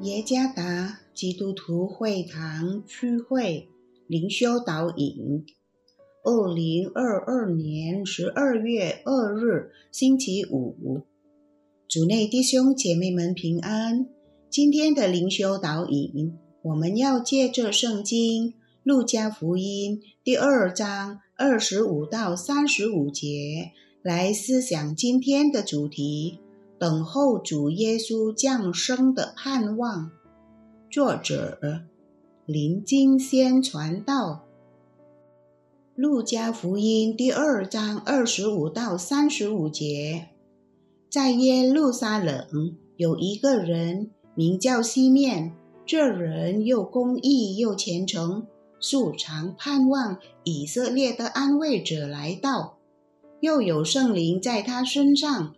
[0.00, 3.66] 耶加达基督徒会堂区会
[4.06, 5.44] 灵修导引，
[6.22, 11.02] 二零二二年十二月二日星期五，
[11.88, 14.06] 主内弟兄姐妹们平安。
[14.48, 26.38] 今天的灵修导引，我们要借着圣经路加福音第二章二十五到三十五节来思想今天的主题。
[26.78, 30.12] 等候主耶稣降生的盼望。
[30.88, 31.58] 作者
[32.46, 34.44] 林金仙传道。
[35.96, 40.28] 路加福音第二章二十五到三十五节，
[41.10, 48.46] 在耶路撒冷有一个人名叫西面，这人又公义又虔诚，
[48.78, 52.78] 素常盼望以色列的安慰者来到，
[53.40, 55.56] 又有圣灵在他身上。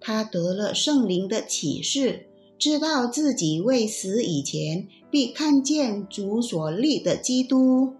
[0.00, 2.26] 他得了圣灵的启示，
[2.58, 7.94] 知道自己未死以前必看见主所立的基督。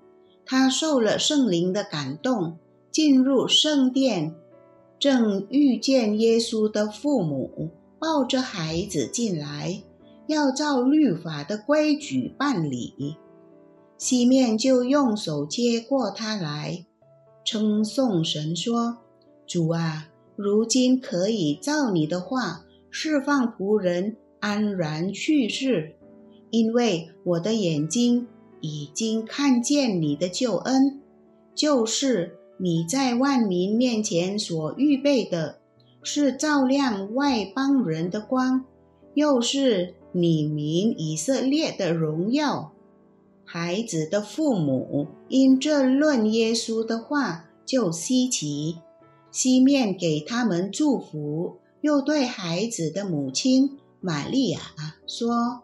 [0.45, 2.59] 他受了圣灵的感动，
[2.93, 4.35] 进入圣殿，
[4.99, 9.83] 正遇见耶稣的父母抱着孩子进来，
[10.29, 13.17] 要照律法的规矩办理。
[13.99, 16.87] 西面就用手接过他来，
[17.45, 18.99] 称颂神说
[19.49, 25.95] ：“主啊！”如今可以照你的话释放仆人安然去世，
[26.51, 28.29] 因为我的眼睛
[28.61, 31.01] 已经看见你的救恩，
[31.55, 35.59] 就是你在万民面前所预备的，
[36.03, 38.65] 是照亮外邦人的光，
[39.15, 42.73] 又是你民以色列的荣耀。
[43.45, 48.79] 孩子的父母因这论耶稣的话就稀奇。
[49.37, 54.59] 西面给他们祝福，又对孩子的母亲玛利亚
[55.07, 55.61] 说：“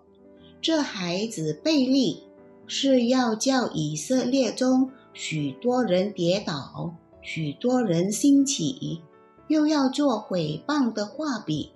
[0.61, 2.25] 这孩子贝利
[2.67, 9.01] 是要叫以色列中许多人跌倒，许多人兴起，
[9.49, 11.71] 又要做毁谤的画饼，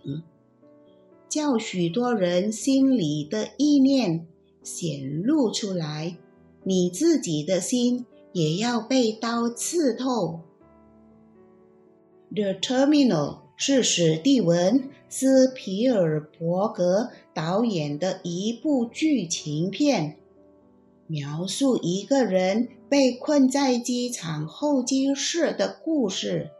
[1.30, 4.26] 叫许多人心里的意念
[4.62, 6.18] 显露出来。
[6.62, 10.40] 你自己的心也要被刀刺透。”
[12.36, 20.16] The Terminal 是史蒂文斯皮尔伯格导演的一部剧情片，
[21.06, 26.50] 描述一个人被困在机场候机室的故事。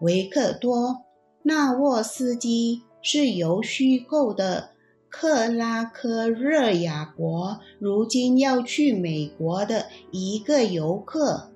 [0.00, 0.88] 维克多·
[1.44, 4.70] 纳沃斯基是由虚构的
[5.08, 11.52] 克拉科热亚国如今要去美国的一个游客，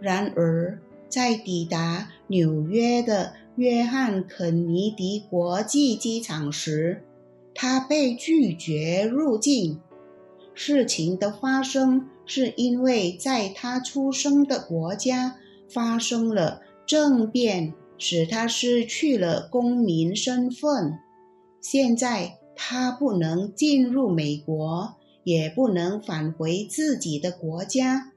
[0.00, 0.80] 然而。
[1.08, 7.02] 在抵达纽约的约翰肯尼迪国际机场时，
[7.54, 9.80] 他被拒绝入境。
[10.52, 15.36] 事情的发生是因为在他出生的国家
[15.68, 20.98] 发生了政变，使他失去了公民身份。
[21.60, 24.94] 现在他不能进入美国，
[25.24, 28.12] 也不能返回自己的国家。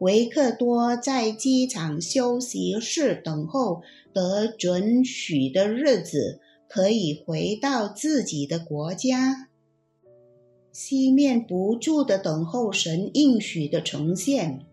[0.00, 3.82] 维克多在机场休息室等候
[4.14, 9.48] 得准许的日子，可以回到自己的国家。
[10.72, 14.64] 西面不住的等候神应许的呈现。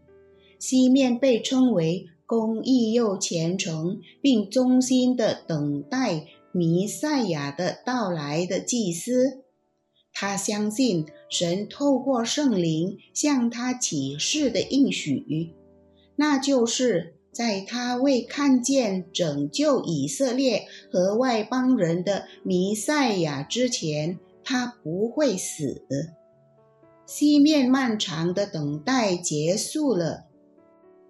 [0.60, 9.44] 西面被称为公义又虔诚，并忠心的等待弥赛亚的到来的祭司。
[10.20, 15.54] 他相信神透过圣灵向他启示的应许，
[16.16, 25.84] 那就是在他未看见拯救以色列和外邦人的弥赛亚之前，他不会死。
[27.06, 30.26] 西面漫长的等待结束了，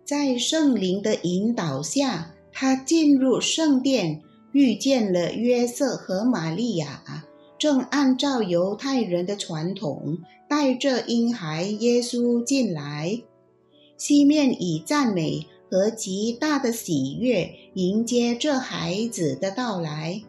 [0.03, 4.21] 在圣灵的引导下，他进入圣殿，
[4.51, 7.25] 遇见了约瑟和玛利亚。
[7.57, 13.21] 正按照犹太人的传统，带着婴孩耶稣进来。
[13.97, 20.21] 西面以赞美和极大的喜悦迎接这孩子的到来。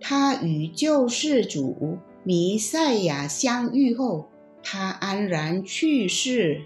[0.00, 4.26] 他与救世主弥赛亚相遇后，
[4.64, 6.62] 他安然去世。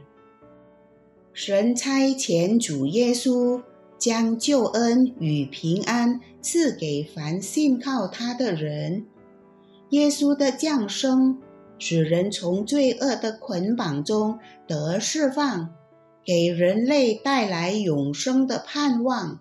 [1.34, 3.62] 神差遣主耶稣，
[3.98, 9.04] 将救恩与平安赐给凡信靠他的人。
[9.90, 11.38] 耶稣的降生，
[11.78, 15.70] 使人从罪恶的捆绑中得释放，
[16.24, 19.38] 给人类带来永生的盼望。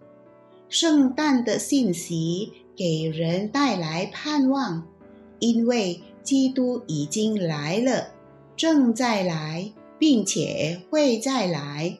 [0.69, 4.87] 圣诞的信息给人带来盼望，
[5.39, 8.09] 因为基督已经来了，
[8.55, 11.97] 正在来，并且会再来。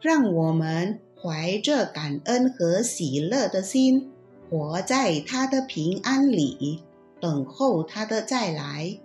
[0.00, 4.10] 让我们怀着感恩和喜乐的心，
[4.48, 6.82] 活在他的平安里，
[7.20, 8.98] 等候他的再来，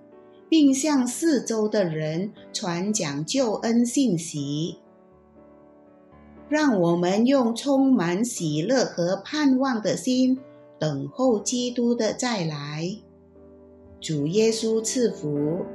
[0.49, 4.77] 并向四周的人传讲救恩信息。
[6.49, 10.37] 让我们用充满喜乐和盼望的心，
[10.77, 12.97] 等候基督的再来。
[14.01, 15.65] 主耶稣赐福。